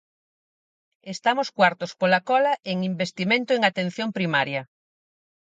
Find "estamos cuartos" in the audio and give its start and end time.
1.13-1.91